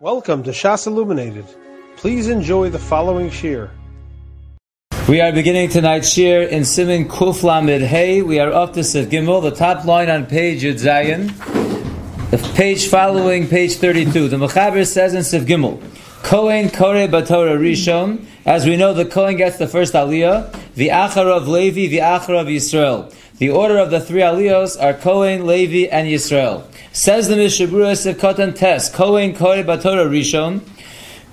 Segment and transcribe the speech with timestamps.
[0.00, 1.44] Welcome to Shas Illuminated.
[1.96, 3.68] Please enjoy the following shir.
[5.08, 8.22] We are beginning tonight's shir in Simin Kuf Lamed Hey.
[8.22, 11.34] We are up to Sif Gimel, the top line on page Yud Zayin.
[12.30, 14.28] The page following, page 32.
[14.28, 15.82] The Mechaber says in Sif Gimel,
[16.22, 18.24] Kohen Kore Batorah Rishon.
[18.46, 22.40] As we know, the Kohen gets the first Aliyah, the Achar of Levi, the Achar
[22.40, 23.12] of Yisrael.
[23.38, 26.64] The order of the three Aliyos are Kohen, Levi, and Yisrael.
[26.92, 30.58] Says the Mishnah Berurah Sivkotan Tes, Kohen Kore Batorah Rishon.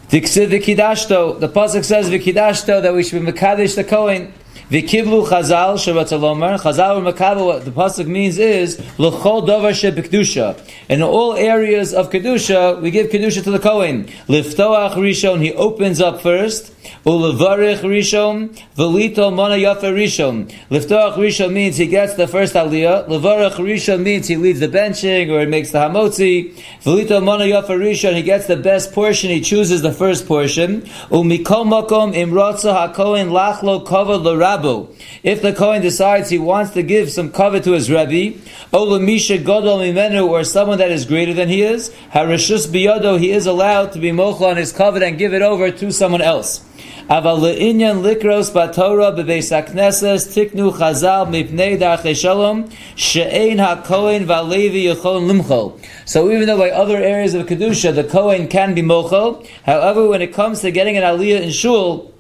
[0.10, 4.32] Diksiv Vikidashto, the Pasuk says Vikidashto that we should be Mekadesh the Kohen.
[4.72, 6.60] Vikiblu Chazal Shabbatalomar.
[6.60, 10.60] Chazal Makabel, what the pasuk means is L'chol Dovar Shebekdusha.
[10.90, 14.06] In all areas of kedusha, we give kedusha to the Kohen.
[14.28, 16.72] Liftoach Rishon, he opens up first.
[17.06, 20.52] Ulevarich Rishon, Velito Mona Yafa Rishon.
[20.70, 23.08] Liftoach Rishon means he gets the first aliyah.
[23.08, 26.54] Levarich Rishon means he leads the benching or he makes the hamotzi.
[26.84, 30.82] Velito Mona Yafa Rishon, he gets the best portion, he chooses the first portion.
[31.10, 34.24] Umikol Makom Imrotza HaKohen Lachlo Kavod
[34.56, 34.96] L'Rabo.
[35.24, 38.38] If the Kohen decides he wants to give some cover to his Rebbe,
[38.72, 43.92] Olamisha Godol or someone that is greater than he is, Harishus Biyado, he is allowed
[43.94, 46.64] to be mochel on his covet and give it over to someone else.
[47.10, 55.80] Aval likros batorah bebeis tiknu chazal mipnei darchei hakohen va'levi yechol limchol.
[56.06, 60.24] So even though by other areas of kedusha the kohen can be mochel, however, when
[60.24, 62.12] it comes to getting an aliyah in shul,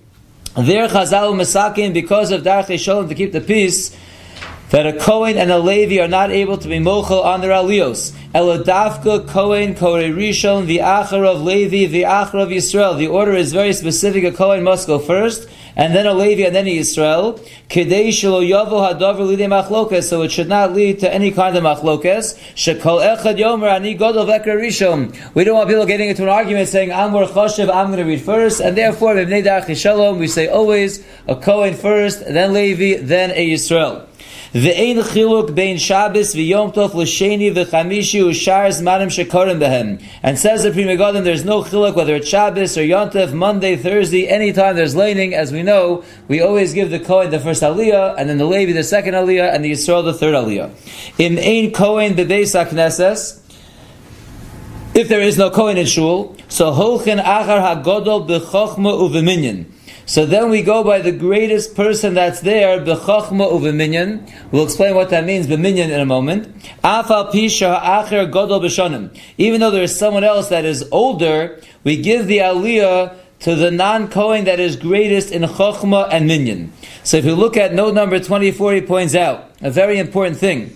[0.56, 3.95] there chazal masakin because of darchei shalom to keep the peace
[4.70, 8.14] that a Kohen and a Levi are not able to be mochel on their aliyos.
[8.34, 12.97] Eladavka Kohen Kore Rishon the Achar of Levi the Achar of Yisrael.
[12.97, 14.23] The order is very specific.
[14.23, 17.40] A Kohen must go first, and then a Levi, and then a Yisrael.
[17.70, 20.04] Hadavar.
[20.04, 22.36] So it should not lead to any kind of machlokes.
[22.56, 23.96] Echad yomer ani.
[25.34, 27.70] We don't want people getting into an argument saying I'm more choshev.
[27.70, 33.02] I'm going to read first, and therefore we say always a Kohen first, then Levi,
[33.02, 34.06] then a Yisrael.
[34.55, 40.01] Ve'ein chiluk bein Shabbos v'yom tov l'sheni v'chamishi u'shar zmanim shekorim behem.
[40.23, 43.75] And says the Pri Megadim, there's no chiluk whether it's Shabbos or Yom Tov, Monday,
[43.75, 45.33] Thursday, anytime there's laning.
[45.33, 48.71] As we know, we always give the Kohen the first Aliyah, and then the Levi
[48.71, 50.72] the second Aliyah, and the Yisrael the third Aliyah.
[51.19, 53.41] Im ein Kohen bebeis hakneses,
[54.95, 59.66] if there is no Kohen in Shul, so holchen achar hagodol b'chochma u'v'minyan.
[60.07, 64.51] So then we go by the greatest person that's there, b'chochma u'v'minyan.
[64.51, 66.55] We'll explain what that means, b'minyan, in a moment.
[66.83, 69.17] Afal pisha ha'acher b'shonim.
[69.39, 73.71] Even though there is someone else that is older, we give the aliyah to the
[73.71, 76.72] non-Kohen that is greatest in chochma and minyan.
[77.03, 80.75] So if you look at note number 24, he points out a very important thing.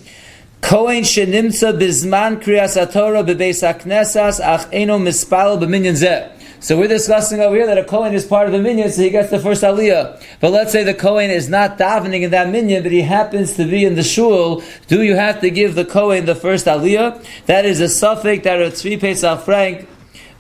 [0.61, 6.38] Kohen shenimtza bizman kriyas atorah bebeis haknesas ach eno mispal b'minyan zeh.
[6.61, 9.09] So we're discussing over here that a Kohen is part of the minyan, so he
[9.09, 10.21] gets the first aliyah.
[10.41, 13.65] But let's say the Kohen is not davening in that minyan, but he happens to
[13.65, 14.61] be in the shul.
[14.87, 17.25] Do you have to give the Kohen the first aliyah?
[17.45, 19.87] That is a suffix that a Tzvi Pesach Frank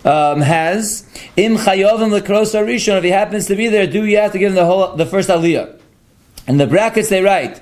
[0.03, 1.07] um, has.
[1.37, 2.97] Im chayovim lekros arishon.
[2.97, 5.05] If he happens to be there, do you have to give him the whole, the
[5.05, 5.79] first aliyah?
[6.47, 7.61] In the brackets they write.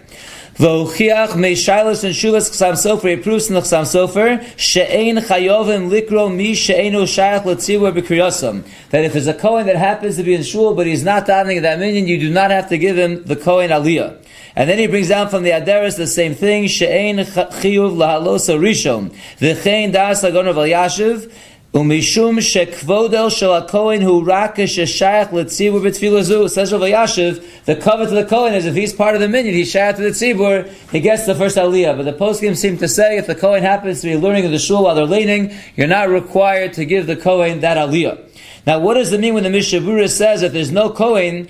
[0.58, 5.88] V'ochiach me shilas and shulas Chasam Sofer, he proves in the Chasam Sofer, she'ein chayovim
[5.88, 8.68] likro mi she'einu shayach letzivur b'kriyosam.
[8.90, 11.62] That if there's a Kohen that happens to be in shul, but he's not davening
[11.62, 14.18] that minyan, you do not have to give him the Kohen aliyah.
[14.56, 19.14] And then he brings down from the Aderis the same thing, she'ein chiyuv lahalosa rishon,
[19.38, 21.32] v'chein das agon of Yashiv,
[21.78, 26.50] Umishum shekvodel shel Kohen hu rakish shayach letzibur b'tfilazu.
[26.50, 29.54] Says Rav Yashiv, the cover to the Kohen is if he's part of the minyan,
[29.54, 31.96] he's shayach to the tzibur, he gets the first aliyah.
[31.96, 34.58] But the poskim seem to say if the Kohen happens to be learning in the
[34.58, 38.28] shul while they're leaning, you're not required to give the Kohen that aliyah.
[38.66, 41.48] Now, what does it mean when the Mishnah Berurah says that there's no Kohen,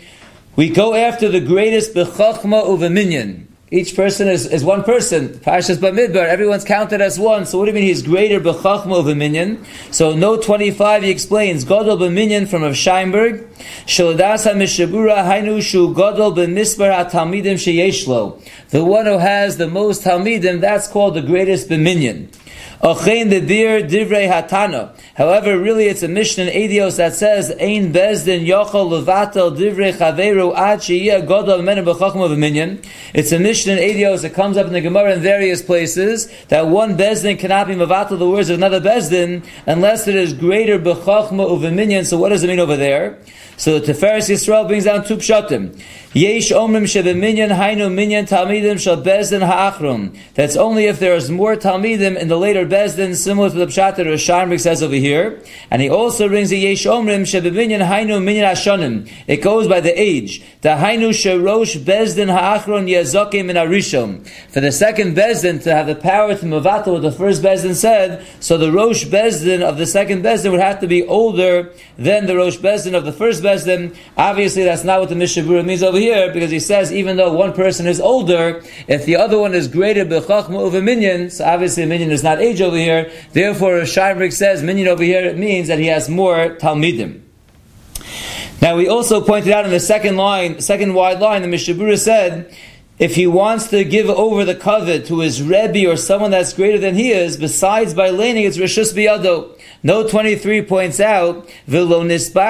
[0.58, 3.47] we go after the greatest bechachma uveminyan?
[3.70, 5.28] Each person is, is one person.
[5.28, 7.46] Parshas Bamidbar, everyone's counted as one.
[7.46, 9.66] So what do you mean he's greater b'chachma of minyan?
[9.92, 13.46] So note 25, he explains, Godol b'minyan from Rav Scheinberg,
[13.86, 18.42] Shaladas ha-mishabura hainu shu Godol b'misbar ha-talmidim sheyeshlo.
[18.70, 22.30] The one who has the most talmidim, that's called the greatest b'minyan.
[22.82, 24.96] Ochein the beer divrei hatana.
[25.16, 30.56] However, really it's a mission in Eduyos that says, Ein bezdin yochol levatel divrei chaveru
[30.56, 32.80] ad sheyeh godol menu b'chachma of a minyan.
[33.16, 36.68] It's a mission in Eduyos that comes up in the Gemara in various places that
[36.68, 41.52] one bezdin cannot be mevatel the words of another bezdin unless it is greater b'chachma
[41.52, 42.06] of a minyan.
[42.06, 43.18] So what does it mean over there?
[43.58, 45.82] So the Tiferes Yisrael brings down two pshatim.
[46.18, 50.18] Yesh omrim shebeminyan hainu minyan talmidim shal bezdin ha'achron.
[50.34, 53.98] That's only if there is more talmidim in the later bezdin, similar to the pshat
[53.98, 55.40] that Risharmik says over here.
[55.70, 59.08] And he also brings the yesh omrim shebeminyan hainu minyan ashonim.
[59.28, 60.42] It goes by the age.
[60.62, 64.28] The hainu sherosh bezdin ha'achron yezokim min arishon.
[64.50, 68.26] For the second bezdin to have the power to mavatal what the first bezdin said,
[68.40, 72.36] so the rosh bezdin of the second bezdin would have to be older than the
[72.36, 73.96] rosh bezdin of the first bezdin.
[74.18, 77.32] Obviously, that's not what the Mishnah Berurah means over here, because he says even though
[77.32, 81.84] one person is older, if the other one is greater b'chachma over minyan, so obviously
[81.84, 83.12] a minyan is not age over here.
[83.34, 87.22] Therefore, Sheinberg says minyan over here it means that he has more talmidim.
[88.62, 92.00] Now, we also pointed out in the second line, second wide line, the Mishnah Berurah
[92.00, 92.56] said
[93.00, 96.80] if he wants to give over the covet to his Rebbe or someone that's greater
[96.80, 99.57] than he is, besides by laning, it's Rishus Biyado.
[99.84, 101.48] Note 23 points out.
[101.68, 102.42] The Mishnah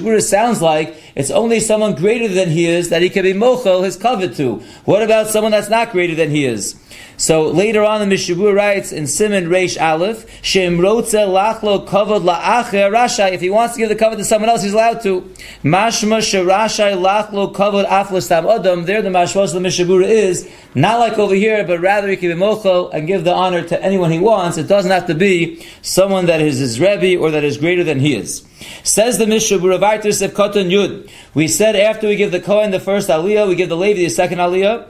[0.00, 3.84] Berurah sounds like it's only someone greater than he is that he can be mochel
[3.84, 4.62] his covet to.
[4.84, 6.76] What about someone that's not greater than he is?
[7.18, 12.92] So later on, the Mishabur writes in Simon Reish Aleph, Shem rotze lachlo kavod la'acher
[12.92, 13.32] rasha.
[13.32, 15.22] If he wants to give the kavod to someone else, he's allowed to.
[15.64, 18.84] Mashma sherashai lachlo kavod aflastam adam.
[18.84, 22.16] There, the mashmos of the Mishnah Berurah is not like over here, but rather he
[22.16, 24.56] can be mochel and give the honor to anyone he wants.
[24.56, 27.98] It doesn't have to be someone that is his rebbe or that is greater than
[27.98, 28.46] he is.
[28.84, 31.10] Says the Mishnah Berurah Vaitis of Yud.
[31.34, 34.08] We said after we give the Kohen the first aliyah, we give the Levi the
[34.08, 34.88] second aliyah.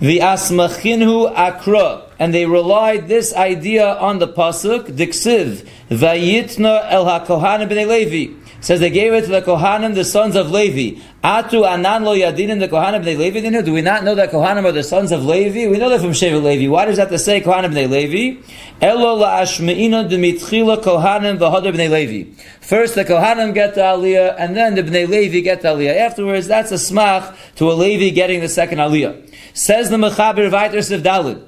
[0.00, 7.68] The asmachinhu akra, and they relied this idea on the pasuk diksiv vayitna el hakohanim
[7.68, 8.39] b'nei Levi.
[8.60, 11.00] Says they gave it to the Kohanim, the sons of Levi.
[11.24, 13.62] Atu anan lo yadinim the Kohanim b'nei Levi.
[13.62, 15.66] Do we not know that Kohanim are the sons of Levi?
[15.66, 16.70] We know that from Sheva Levi.
[16.70, 18.42] Why does that to say Kohanim b'nei Levi?
[18.82, 22.32] Elo la'ashmeina demitchila Kohanim v'hodar b'nei Levi.
[22.60, 25.96] First the Kohanim get the Aliyah, and then the Bnei Levi get the Aliyah.
[25.96, 29.34] Afterwards, that's a smach to a Levi getting the second Aliyah.
[29.54, 31.42] Says the Mechaber Vayter Sivdalid,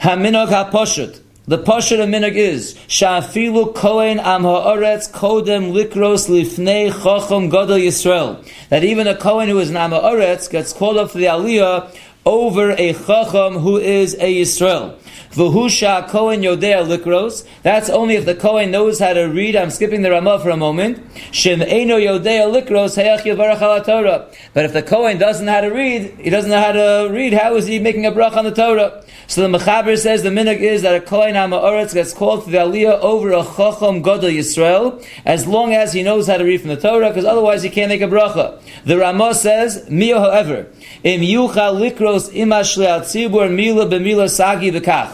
[0.00, 7.48] Haminog HaPoshut, the Poshut of Minog is, Shafilu Kohen Am Ha'oretz Kodem Likros Lifnei Chochom
[7.48, 8.44] Godel Yisrael.
[8.68, 11.96] That even a Kohen who is an Am Ha'oretz gets called up for the Aliyah
[12.24, 14.98] over a Chacham who is a Yisrael.
[15.32, 17.46] V'husha Kohen Yodea Likros.
[17.62, 19.56] That's only if the Kohen knows how to read.
[19.56, 20.98] I'm skipping the Ramah for a moment.
[21.32, 24.30] Yodea Likros Hayach Torah.
[24.54, 27.32] But if the Kohen doesn't know how to read, he doesn't know how to read,
[27.32, 29.04] how is he making a brach on the Torah?
[29.28, 32.58] So the Mechaber says the minhag is that a Kohen HaMa'oretz gets called to the
[32.58, 36.70] Aliyah over a Chacham Godel Yisrael, as long as he knows how to read from
[36.70, 38.60] the Torah, because otherwise he can't make a bracha.
[38.84, 40.66] The Ramah says, Mio however,
[41.02, 45.05] Im Yucha Likros Imash Tzibur Mila B'Mila Sagi B'Kach.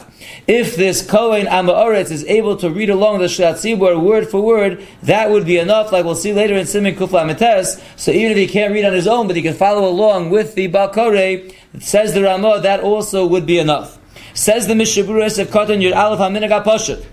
[0.47, 5.31] If this Kohen Amaretz is able to read along the Tzibur word for word, that
[5.31, 7.83] would be enough, like we'll see later in Simon Kufla Metes.
[7.97, 10.55] So even if he can't read on his own, but he can follow along with
[10.55, 13.99] the Bakore, says the Ramah, that also would be enough.
[14.35, 17.05] Says the Mishaburas of Katan Yud Aleph HaMinag.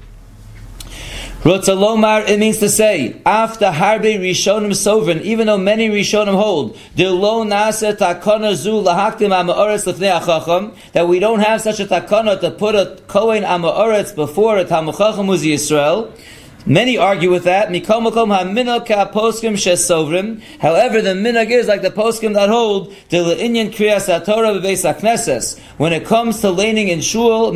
[1.43, 7.15] Rotzalomar, it means to say, after Harbe Rishonim Sovereign, even though many Rishonim hold, that
[11.07, 15.43] we don't have such a takana to put a Kohen amaoretz before a Tamachacham who's
[15.43, 16.11] Yisrael,
[16.65, 17.69] Many argue with that.
[17.69, 17.81] However,
[21.01, 22.93] the minhag is like the poskim that hold.
[25.77, 27.51] When it comes to laning in shul.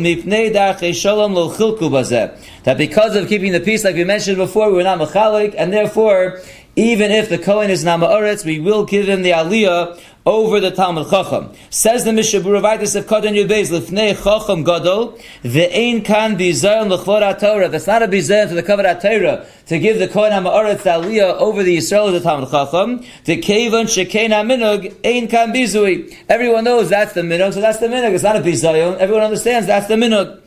[2.64, 5.72] That because of keeping the peace, like we mentioned before, we were not mechalik, and
[5.72, 6.40] therefore,
[6.76, 11.10] even if the Kohen is Nama'oretz, we will give him the aliyah over the Talmud
[11.10, 11.52] Chacham.
[11.68, 17.38] Says the Mishnah Berurah Vaitis of Kodan Yudbeis, Lifnei Chacham Gadol, Ve'ein kan bizayon l'chvod
[17.38, 17.68] Torah.
[17.68, 21.62] That's not a bizayon to the Kavod Torah to give the Kohen HaMa'aretz Aliyah over
[21.62, 23.04] the Yisrael of the Talmud Chacham.
[23.24, 26.16] The Kevan Shekein HaMinog, Ein kan bizui.
[26.28, 28.14] Everyone knows that's the Minog, so that's the Minog.
[28.14, 28.96] It's not a bizayon.
[28.96, 30.40] Everyone understands that's the Minog.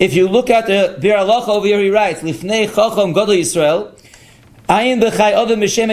[0.00, 3.99] If you look at the Bir over here, he writes, Lifnei Chacham Gadol Yisrael,
[4.70, 5.00] Ayin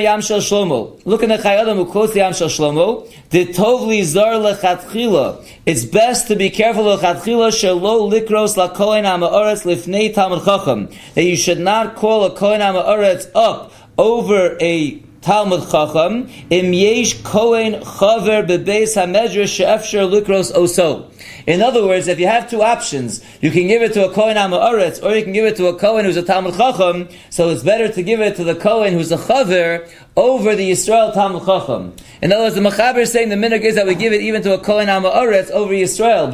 [0.03, 1.01] Yam Shel Shlomo.
[1.03, 3.11] Look in the Chai Adam who quotes the Yam Shel Shlomo.
[3.31, 5.43] The tovli zar lechatchila.
[5.65, 10.89] It's best to be careful lechatchila shelo likros lifnei chacham.
[11.15, 17.21] That you should not call a kohen ha'ma'aretz up over a Talmud Chacham, im yesh
[17.21, 21.11] kohen chaver bebeis hamedrash she'efsher likros oso.
[21.45, 24.37] In other words, if you have two options, you can give it to a Kohen
[24.37, 27.61] Ha'ma'aretz, or you can give it to a Kohen who's a Talmud Chacham, so it's
[27.61, 31.93] better to give it to the Kohen who's a Chaver over the Yisrael Talmud Chacham.
[32.23, 34.41] In other words, the Machaber is saying the minhag is that we give it even
[34.41, 36.31] to a Kohen Ha'ma'aretz over Yisrael.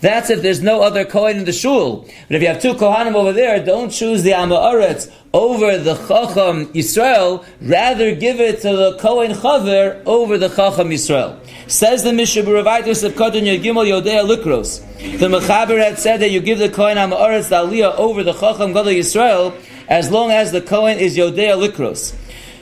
[0.00, 2.08] That's if there's no other Kohen in the shul.
[2.28, 6.68] But if you have two Kohanim over there, don't choose the Ha'ma'aretz over the Chacham
[6.68, 11.38] Yisrael, rather give it to the Kohen Chaver over the Chacham Yisrael.
[11.70, 14.80] Says the Mishnah Buravaitis of Koton Yagimel Yodea Lukros.
[15.18, 18.72] The Mechaber had said that you give the Kohen Ha'ma'aretz the Aliyah over the Chacham
[18.72, 19.54] Gadol Yisrael,
[19.88, 22.14] as long as the Kohen is Yodea Likros.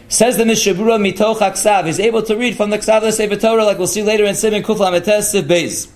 [0.08, 3.64] Says the Mishnah Berurah Mitoch Aksav, is able to read from the Ksav Sefer Torah,
[3.64, 5.90] like we'll see later in Simon Kufla Metes Siv Beis.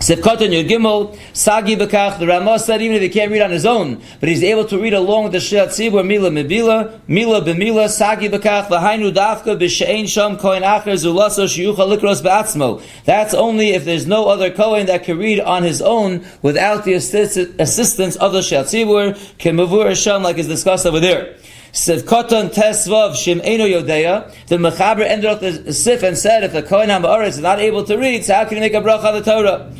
[0.00, 3.50] Siv Kotan Yud Gimel, Sagi Bekach, the Ramah said even if he can't read on
[3.50, 7.42] his own, but he's able to read along with the Shiat Tzibur, Mila Mebila, Mila
[7.42, 12.82] Bemila, Sagi Bekach, V'hainu Dafka, B'She'ein Sham Kohen Acher, Zulaso Shiyucha Likros Ba'atzmo.
[13.04, 16.94] That's only if there's no other Kohen that can read on his own without the
[16.94, 21.36] assist- assistance of the Shiat Tzibur, Kemavur Hashem, like is discussed over there.
[21.72, 24.34] Sivkoton Tesvav Shim Eno Yodeya.
[24.46, 27.84] The Mechaber ended up the Sif and said, if the Kohen HaMa'aretz is not able
[27.84, 29.72] to read, so how can he make a bracha on the Torah?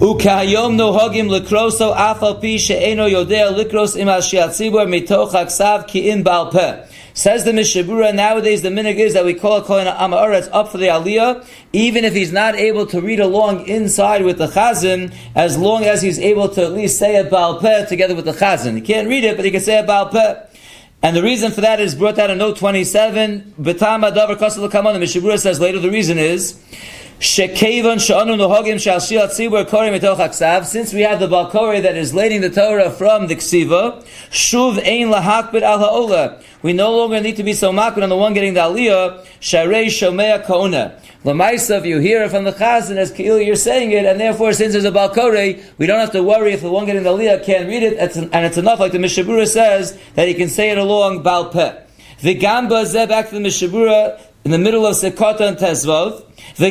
[0.00, 6.10] Ukayom no hogim lekroso afal pi she'eno yodea likros im hashiat tzibur mitoch haksav ki
[6.10, 6.86] in bal peh.
[7.12, 10.70] Says the Mishnah Berurah, nowadays the minig is that we call a Kohen Amaretz up
[10.70, 15.12] for the Aliyah, even if he's not able to read along inside with the Chazan,
[15.34, 18.32] as long as he's able to at least say a Baal Peh together with the
[18.32, 18.76] Chazan.
[18.76, 20.34] He can't read it, but he can say a Baal Peh.
[21.02, 23.54] And the reason for that is brought out in note 27.
[23.58, 26.58] Betama davar says later the reason is
[27.22, 27.84] Since we have
[31.20, 36.42] the balkori that is leading the Torah from the ksiva, shuv ein lahakbid al haola.
[36.62, 39.26] We no longer need to be so makbid on the one getting the aliyah.
[39.38, 40.98] Sharei shomea kaona.
[41.22, 44.54] Lamaisa, if you hear it from the chazan as Ka'il, you're saying it, and therefore,
[44.54, 45.32] since there's a balkore,
[45.76, 48.46] we don't have to worry if the one getting the aliyah can't read it, and
[48.46, 51.82] it's enough, like the Mishnah Berurah says, that he can say it along balpeh.
[52.22, 56.24] The gamba zeh back to the Mishnah Berurah, in the middle of Sekota and Tezvav,
[56.56, 56.70] the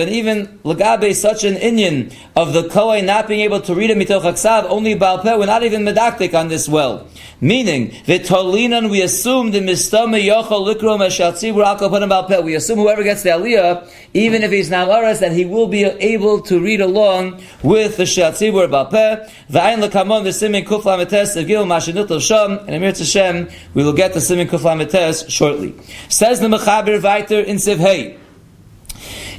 [0.00, 3.94] and even lagabe such an inyan of the kohen not being able to read a
[3.94, 7.06] mitoch aksav, only balpeh, we're not even medaktik on this well.
[7.40, 12.42] Meaning, the tolinan we assume the mistame yochol likro meshatzibur akapanim balpeh.
[12.42, 16.40] We assume whoever gets the aliyah, even if he's namaras, that he will be able
[16.42, 19.30] to read along with the shatzibur balpeh.
[19.50, 24.14] V'ayin lekamon the simin kufla metes gil mashinut sham, and Emir Hashem, we will get
[24.14, 25.74] the simin kufla metes shortly.
[26.08, 28.16] Says the mechaber weiter in Siv Hey.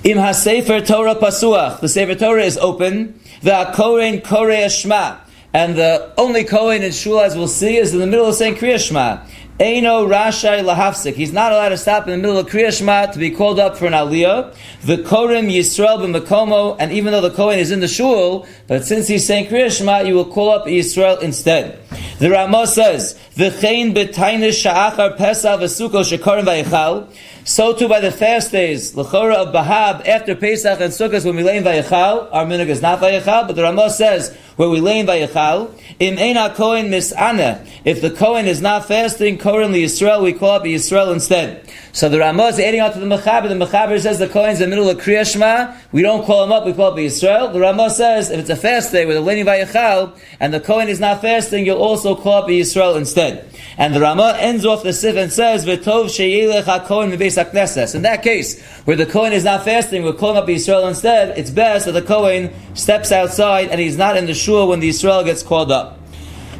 [0.03, 1.79] Im HaSefer Torah Pasuach.
[1.79, 3.19] The Sefer Torah is open.
[3.41, 5.17] The Koren Korei Shema.
[5.51, 8.57] And the only Kohen in Shul, as we'll see, is in the middle of saying
[8.57, 9.25] Kriya Shema.
[9.59, 11.15] Eino Rashai Lahafsik.
[11.15, 13.75] He's not allowed to stop in the middle of Kriya Shema to be called up
[13.75, 14.55] for an Aliyah.
[14.83, 19.07] The Korim Yisrael b'Makomo, and even though the Kohen is in the Shul, but since
[19.07, 21.79] he's saying Kriya Shema, you will call up Yisrael instead.
[22.19, 27.11] The Ramah says, V'chein b'tainish sha'achar pesach v'sukkot shekorim v'yichal.
[27.49, 31.41] So too by the fast days, L'chora of Bahab, after Pesach and Sukkot, when we
[31.41, 34.99] lay in Vayichal, our minhag is not Vayichal, but the Ramah says, where we lay
[34.99, 40.33] in Vayichal, Im Eina Kohen Mis'ana, if the Kohen is not fasting, Kohen Yisrael, we
[40.33, 41.67] call up Yisrael instead.
[41.91, 44.61] So the Ramah is adding on to the Mechaber, the Mechaber says the kohen is
[44.61, 47.51] in the middle of Kriya Shema, we don't call him up, we call up Yisrael.
[47.51, 50.99] The Ramah says, if it's a fast day, we're laying Vayichal, and the Kohen is
[50.99, 53.49] not fasting, you'll also call up Yisrael instead.
[53.75, 58.61] And the Ramah ends off the Sif and says, V'tov sheyelech ha-Kohen in that case,
[58.85, 62.01] where the Kohen is not fasting, we're calling up Israel instead, it's best that the
[62.01, 65.97] Kohen steps outside and he's not in the shul when the Israel gets called up.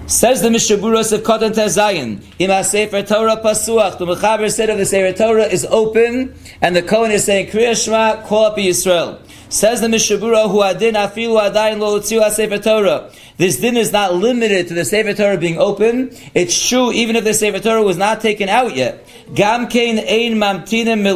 [0.10, 4.86] Says the Mishaburas of Kotan Tezayin, Ima Sefer Torah Pasuach, the Mechaber said of the
[4.88, 9.20] Sefer Torah is open, and the Kohen is saying, Kriya Shema, call up Yisrael.
[9.50, 13.12] Says the Mishnah Berurah, who adin afilu adayin lo Sefer Torah.
[13.40, 16.12] This din is not limited to the Sefer Torah being open.
[16.34, 19.08] It's true even if the Sefer Torah was not taken out yet.
[19.34, 21.08] Gam kein ein mamtinim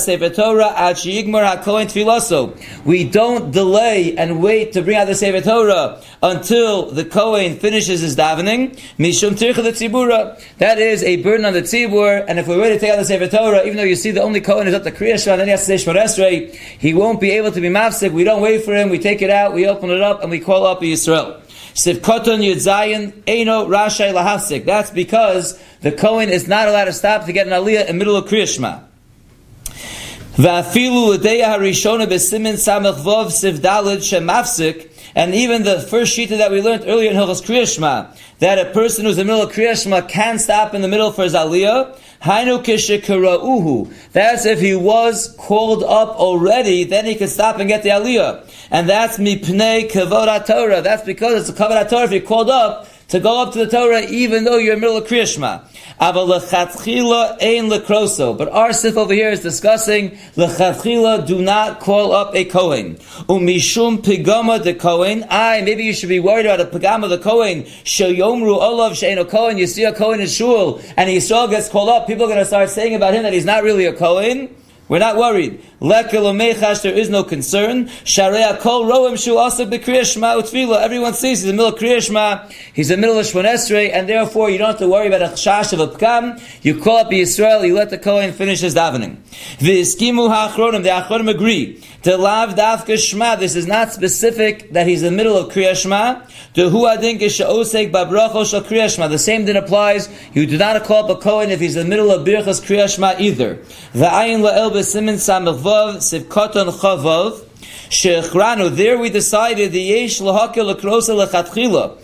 [0.00, 0.94] Sefer Torah.
[2.86, 8.00] We don't delay and wait to bring out the Sefer Torah until the Kohen finishes
[8.00, 8.74] his davening.
[8.98, 9.38] Mishum.
[10.56, 13.04] That is a burden on the tzibur, and if we're ready to take out the
[13.04, 15.48] Sefer Torah, even though you see the only Kohen is up to Kriya and then
[15.48, 15.78] he has to
[16.08, 18.12] say he won't be able to be mafsik.
[18.12, 18.88] We don't wait for him.
[18.88, 19.52] We take it out.
[19.52, 21.41] We open it up, and we call up Yisrael.
[21.74, 24.64] Sivkoton Yudzayin Eino Rashai Lahafsik.
[24.64, 27.94] That's because the Kohen is not allowed to stop to get an aliyah in the
[27.94, 28.84] middle of Kriyashma.
[30.36, 36.62] Va'afilu l'deya harishona b'simin samech vov sivdalid shemafsik and even the first shita that we
[36.62, 40.38] learned earlier in Hilchos Kriyashma, that a person who's in the middle of Kriyashma can
[40.38, 43.92] stop in the middle for his aliyah, Hainu kishikarauhu.
[44.12, 48.48] That's if he was called up already, then he can stop and get the aliyah.
[48.72, 50.80] And that's mipnei kavod Torah.
[50.80, 53.70] That's because it's a kavod Torah if you're called up to go up to the
[53.70, 55.68] Torah even though you're in the middle of Kriyashma.
[58.38, 61.26] But our sif over here is discussing lechatchila.
[61.26, 62.94] Do not call up a kohen.
[63.28, 65.26] Umishum pigama de kohen.
[65.28, 67.64] I maybe you should be worried about a pigama the kohen.
[67.64, 69.58] Sheyomru olav shein a kohen.
[69.58, 72.06] You see a kohen in shul, and Yisrael gets called up.
[72.06, 74.48] People are going to start saying about him that he's not really a kohen.
[74.92, 75.64] We're not worried.
[75.80, 77.88] There is no concern.
[77.88, 79.16] Everyone
[81.14, 82.52] sees he's in the middle of Kriyashma.
[82.74, 85.28] He's in the middle of Shmonesrei, and therefore you don't have to worry about a
[85.28, 86.38] chash of a pkam.
[86.62, 89.16] You call up Yisrael, you let the Kohen finish his davening.
[89.60, 91.82] V'iskimu ha'achronim, the achronim agree.
[92.02, 96.28] To lav dafka shma, this is not specific that he's in the middle of Kriyashma.
[96.52, 99.08] To hu adin k'sha'osek babracho shal.
[99.08, 100.10] The same thing applies.
[100.34, 103.18] You do not call up a Kohen if he's in the middle of Birchas Kriyashma
[103.20, 103.56] either.
[103.94, 107.44] V'ayin la'el b'simin samach Vav, Sivkoton Chavav,
[107.88, 108.74] Shechranu.
[108.74, 111.98] There we decided the Yesh Lahakil Lakrosa Lechatchila.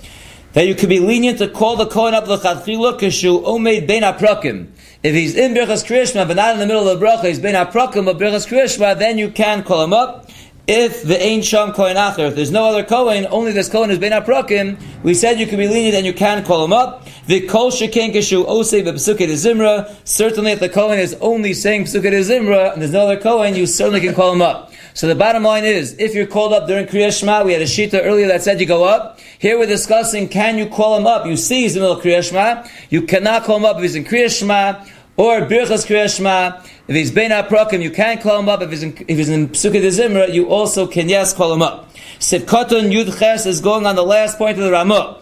[0.52, 4.68] That you could be lenient to call the Kohen up Lechatchila, Kishu Omeid Ben Aprakim.
[5.02, 7.54] If he's in Birchas Krishma, but not in the middle of the bracha, he's Ben
[7.54, 10.30] Aprakim of Birchas Krishma, then you can call him up.
[10.70, 13.98] If the Ein Sham Kohen Acher, if there's no other Kohen, only this Kohen is
[13.98, 17.06] Ben Aprakim, we said you can be lenient and you can call him up.
[17.26, 22.12] The Kol Sheken Keshu Osei B'Psuket Zimra, certainly if the Kohen is only saying Psuket
[22.20, 24.70] Zimra, and there's no other Kohen, you certainly can call him up.
[24.92, 27.64] So the bottom line is, if you're called up during Kriya Shema, we had a
[27.64, 29.20] Shita earlier that said you go up.
[29.38, 31.24] Here we're discussing, can you call him up?
[31.24, 32.68] You see he's in the middle of Kriya Shema.
[32.90, 34.84] You cannot call him up if he's in Kriya Shema,
[35.18, 36.62] or Birchas Kriya Shema.
[36.86, 38.62] If he's Ben Aprakim, you can call him up.
[38.62, 41.92] If he's in, if he's in de Zimra, you also can yes call him up.
[42.20, 45.20] Sivkoton Yud Ches is going on the last point of the Ramah.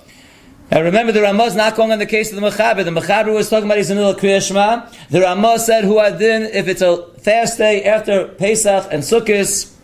[0.70, 2.84] Now remember, the Ramah is not going on the case of the Mechaber.
[2.84, 5.98] The Mechaber was talking about he's in the middle of Kriya The Ramah said, "Who
[5.98, 9.75] are then, if it's a fast day after Pesach and Sukkot."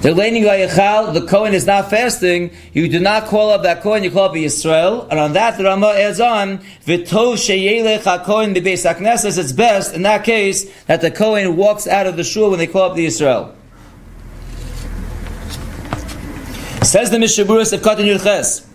[0.00, 4.04] They're leaning Vayachal, the Kohen is not fasting, you do not call up that Kohen,
[4.04, 8.86] you call up Yisrael, and on that the Ramah adds on, V'tov sheyelech ha-Kohen b'beis
[8.86, 12.58] ha-Knesses, it's best, in that case, that the Kohen walks out of the shul when
[12.58, 13.54] they call up the Yisrael.
[16.84, 18.66] Says the Mishaburas of Katan Yudches,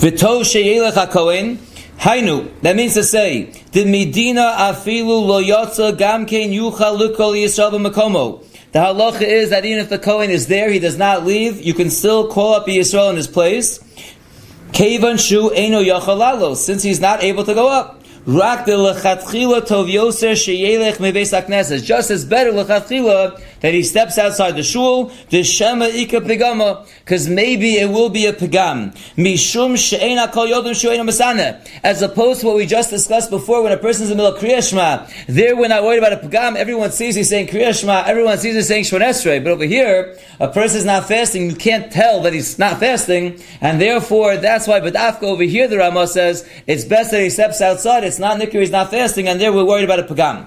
[0.00, 1.58] V'tov sheyelech ha-Kohen,
[1.98, 8.44] Hainu, that means to say, the Medina afilu lo yotza gamkein yuchal lukol Yisrael b'makomo.
[8.78, 11.74] The halacha is that even if the Kohen is there, he does not leave, you
[11.74, 13.80] can still call up Yisrael in his place.
[14.70, 18.04] Kevan shu eno yachalalo, since he's not able to go up.
[18.24, 21.84] Rak de lechatchila tov yoser sheyelech mebeis hakneses.
[21.84, 27.28] Just as better lechatchila that he steps outside the shul, the shema ika pigama, because
[27.28, 28.94] maybe it will be a pigam.
[29.16, 31.64] Mishum she'ena kol yodim she'ena masana.
[31.82, 34.42] As opposed to what we just discussed before, when a person's in the middle of
[34.42, 38.54] kriyashma, there we're not worried about a pigam, everyone sees he's saying kriyashma, everyone sees
[38.54, 42.32] he's saying shmonesrei, but over here, a person is not fasting, you can't tell that
[42.32, 47.10] he's not fasting, and therefore, that's why Badafka over here, the Ramah says, it's best
[47.10, 49.98] that he steps outside, it's not nikkur, he's not fasting, and there we're worried about
[49.98, 50.46] a pigam.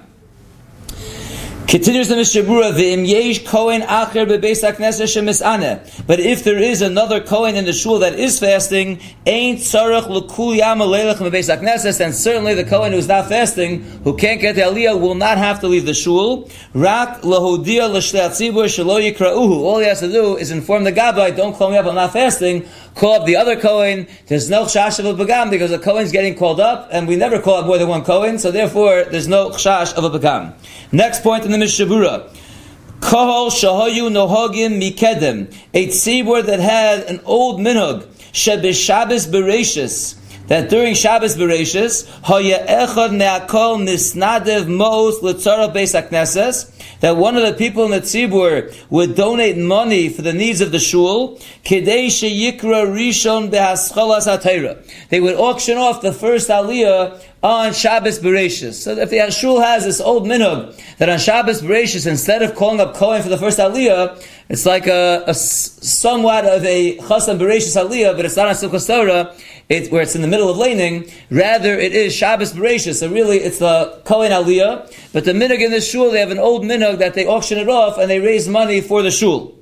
[1.67, 6.05] Continues the Mishnah Berurah, V'im yesh Kohen acher bebeis HaKnesset shemisane.
[6.05, 10.57] But if there is another Kohen in the shul that is fasting, ain't tzarech l'kul
[10.57, 14.99] yam aleilech bebeis then certainly the Kohen who's not fasting, who can't get the aliyah,
[14.99, 16.49] will not have to leave the shul.
[16.73, 19.63] Rak lahodia l'shlei tzibur shelo yikra'uhu.
[19.63, 22.11] All he has to do is inform the Gabbai, don't call me up, I'm not
[22.11, 22.67] fasting.
[22.95, 24.07] Call up the other Kohen.
[24.27, 27.41] There's no chash of a begam because the Kohen's getting called up, and we never
[27.41, 30.53] call up more than one Kohen, so therefore there's no chash of a begam.
[30.91, 32.37] Next point in the Mishnah Berurah.
[32.99, 35.53] Kahal shahayu nohagim mikedem.
[35.73, 38.05] A tzibur that had an old minhag.
[38.33, 40.20] Shebes Shabbos bereshis
[40.51, 47.43] that during Shabbos Bereshis, Haya Echad Ne'akol Nisnadev Mos L'tzara Beis HaKnesses, that one of
[47.43, 52.07] the people in the Tzibur would donate money for the needs of the shul, Kedei
[52.07, 54.85] Sheyikra Rishon Behascholas HaTeira.
[55.07, 58.73] They would auction off the first Aliyah on Shabbos Bereshis.
[58.73, 62.79] So if the shul has this old minhag that on Shabbos Bereshis, instead of calling
[62.79, 67.75] up Kohen for the first Aliyah, it's like a, a somewhat of a Chasam Bereshis
[67.75, 69.35] Aliyah, but it's not on Sukkot Torah,
[69.69, 72.99] it, where it's in the middle of laning, rather it is Shabbos Bereshis.
[72.99, 74.93] So really, it's the Kohen Aliyah.
[75.11, 77.69] But the minhag in the shul, they have an old minhag that they auction it
[77.69, 79.60] off and they raise money for the shul.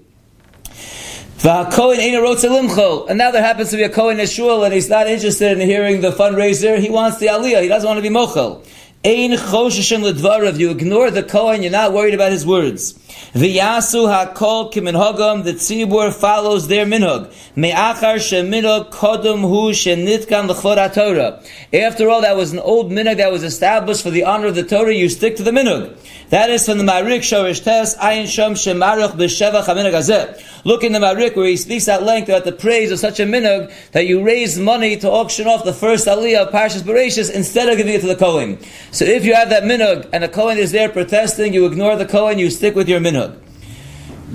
[1.42, 5.66] And now there happens to be a Kohen in shul and he's not interested in
[5.66, 6.78] hearing the fundraiser.
[6.80, 7.62] He wants the Aliyah.
[7.62, 8.66] He doesn't want to be mochel.
[9.06, 10.60] Ein chosheshin ledvarav.
[10.60, 11.64] You ignore the Kohen.
[11.64, 13.00] You're not worried about his words.
[13.34, 17.32] V'yasu hakol kiminhagam, the tzibur follows their minhag.
[17.56, 21.42] Me'achar sheminhag kodum hu shenitkan l'chvod Torah.
[21.74, 24.64] After all, that was an old minhag that was established for the honor of the
[24.64, 25.98] Torah, you stick to the minhag.
[26.30, 30.64] That is from the Marik Shorish Tes, Ayin Shom Shemarach B'Shevach HaMinhag Hazeh.
[30.64, 33.24] Look in the Marik where he speaks at length about the praise of such a
[33.24, 37.68] minhag that you raise money to auction off the first aliyah of Parshas Bereshis instead
[37.70, 38.60] of giving it to the Kohen.
[38.92, 42.06] So if you have that minhag and the Kohen is there protesting, you ignore the
[42.06, 43.40] Kohen, you stick with your minhag.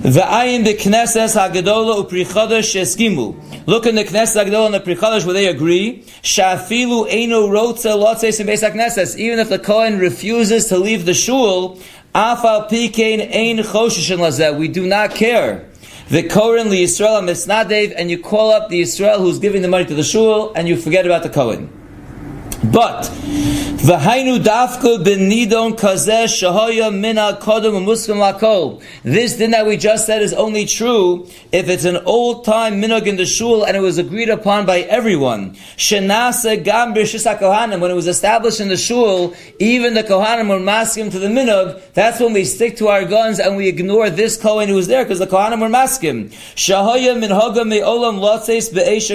[0.01, 3.65] V'ayin b'knesses ha'gedola u'Pri Chadash sheskimu.
[3.67, 6.03] Look in the Knesset ha'gedola and the Pri Chadash where they agree.
[6.21, 9.17] Shafilu eino rotze lotzeis in Beis HaKnesses.
[9.17, 11.79] Even if the Kohen refuses to leave the shul,
[12.13, 14.55] afal pikein ein choshishin lazeh.
[14.55, 15.67] We do not care.
[16.09, 19.95] The Kohen li Yisrael and you call up the Yisrael who's giving the money to
[19.95, 21.67] the shul, and you forget about the Kohen.
[22.71, 23.03] But
[23.85, 28.81] v'hainu dafka benidon kazeh shahaya mina kodem muskim lakol.
[29.03, 33.05] This thing that we just said is only true if it's an old time minog
[33.05, 35.53] in the shul and it was agreed upon by everyone.
[35.77, 41.11] Shenase gam kohanim when it was established in the shul, even the kohanim were maskim
[41.11, 41.79] to the minog.
[41.93, 45.03] That's when we stick to our guns and we ignore this kohen who was there
[45.03, 46.29] because the kohanim were maskim.
[46.55, 48.71] Shahaya min haga me'olam lotzeis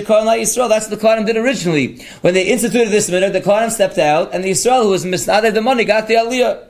[0.07, 0.69] kohen Yisrael.
[0.69, 4.35] That's what the kohanim did originally when they instituted this minog the Kohanim stepped out,
[4.35, 6.70] and the Israel who was misnaded the money got the aliyah.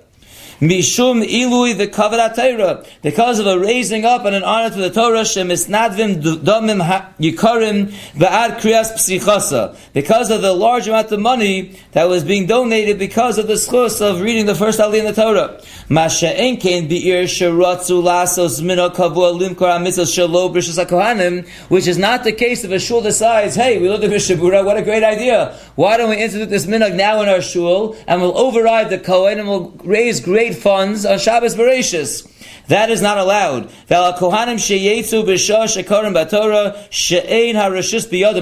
[0.61, 4.91] Mishum ilui the kavod Torah because of a raising up and an honor to the
[4.91, 6.83] Torah shemisnadvim domim
[7.19, 12.99] yikarim ve'ad kriyas psichasa because of the large amount of money that was being donated
[12.99, 15.63] because of the schus of reading the first aliyah in the Torah.
[15.89, 22.23] Masha enkein bi'ir sheratzu lasos mina kavua limkor amitzos shelo b'rishas kohanim, which is not
[22.23, 25.05] the case if a shul decides, hey, we love the Mishnah Berurah, what a great
[25.05, 25.59] idea.
[25.77, 29.39] Why don't we institute this minhag now in our shul and we'll override the Kohen
[29.39, 32.30] and we'll raise great funds on Shabbos Bereshis.
[32.69, 33.69] That is not allowed.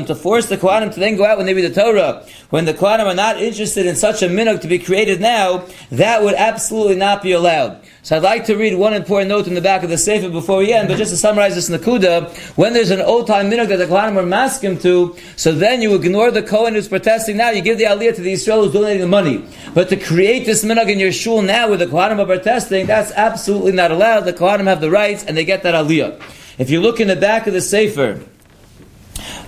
[0.08, 2.74] To force the Kohanim to then go out when they read the Torah, when the
[2.74, 6.96] Kohanim are not interested in such a minhag to be created now, that would absolutely
[6.96, 7.80] not be allowed.
[8.02, 10.58] So I'd like to read one important note in the back of the Sefer before
[10.58, 13.76] we end, but just to summarize this Nakuda, when there's an old time minhag that
[13.76, 17.60] the Kohanim are masking to, so then you ignore the Kohen who's protesting now, you
[17.60, 19.44] give the aliyah to the Israel who's donating the money.
[19.74, 23.12] But to create this minhag in your shul now with the Kohanim are protesting, that's
[23.12, 23.97] absolutely not allowed.
[23.98, 26.22] The Kohanim have the rights and they get that aliyah.
[26.58, 28.20] If you look in the back of the Sefer,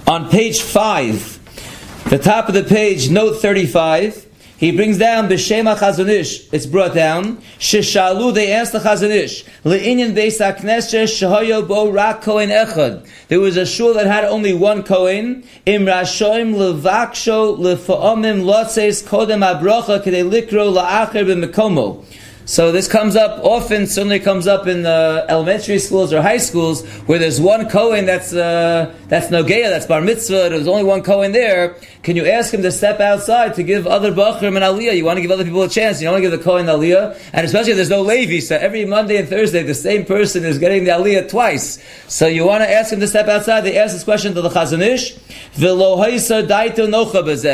[0.07, 4.27] on page 5, the top of the page, note 35,
[4.61, 6.53] he brings down B'Shema Chazon Ish.
[6.53, 7.39] It's brought down.
[7.59, 9.45] Sheshalu, they asked the Chazon Ish.
[9.65, 13.09] Le'inyan Beis HaKnesses Shehoyo Bo Rak Kohen Echad.
[13.29, 15.45] There was a shul that had only one Kohen.
[15.65, 22.05] Im Rashoim Levaksho Lefa'omim Lotzes Kodem Abrocha Kedei Likro La'acher B'Mekomo.
[22.51, 23.87] So this comes up often.
[23.87, 28.33] Certainly comes up in uh, elementary schools or high schools where there's one Kohen that's
[28.33, 30.49] uh, that's Nogea, that's Bar Mitzvah.
[30.51, 31.77] There's only one Kohen there.
[32.03, 34.97] Can you ask him to step outside to give other Bachrim an Aliyah?
[34.97, 36.01] You want to give other people a chance.
[36.01, 38.41] You don't want to give the Kohen Aliyah, and especially if there's no Levi.
[38.41, 41.81] So every Monday and Thursday, the same person is getting the Aliyah twice.
[42.09, 43.61] So you want to ask him to step outside.
[43.61, 45.15] They ask this question to the Chazon Ish.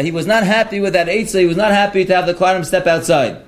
[0.04, 1.40] He was not happy with that eitzah.
[1.40, 3.45] He was not happy to have the Kohanim step outside.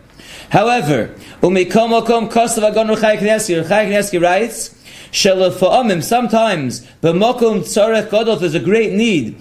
[0.51, 1.11] However,
[1.43, 4.71] Umikomokom Kosav Agon Ruchai Kanievsky, Ruchai Kanievsky writes,
[5.13, 9.37] Shelafa'amim, sometimes, B'mokum Tzorech Godol, there's a great need.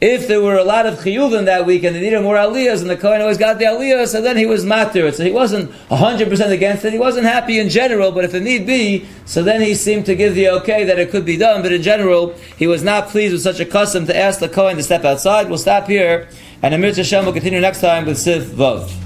[0.00, 2.88] If there were a lot of chiyuvim that week and they needed more aliyahs and
[2.88, 5.12] the Kohen always got the aliyah, so then he was matir.
[5.12, 6.92] So he wasn't 100% against it.
[6.92, 10.14] He wasn't happy in general, but if it need be, so then he seemed to
[10.14, 11.62] give the okay that it could be done.
[11.62, 14.76] But in general, he was not pleased with such a custom to ask the Kohen
[14.76, 15.48] to step outside.
[15.48, 16.28] We'll stop here.
[16.62, 19.05] And Amir Hashem will continue next time with Sif Vav.